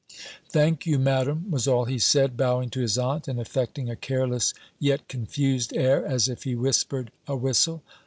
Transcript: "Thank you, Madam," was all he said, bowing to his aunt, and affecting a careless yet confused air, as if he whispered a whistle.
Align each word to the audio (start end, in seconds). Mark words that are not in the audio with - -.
"Thank 0.49 0.87
you, 0.87 0.97
Madam," 0.97 1.45
was 1.51 1.67
all 1.67 1.85
he 1.85 1.99
said, 1.99 2.35
bowing 2.35 2.71
to 2.71 2.79
his 2.79 2.97
aunt, 2.97 3.27
and 3.27 3.39
affecting 3.39 3.87
a 3.87 3.95
careless 3.95 4.51
yet 4.79 5.07
confused 5.07 5.75
air, 5.77 6.03
as 6.03 6.27
if 6.27 6.41
he 6.41 6.55
whispered 6.55 7.11
a 7.27 7.35
whistle. 7.35 7.83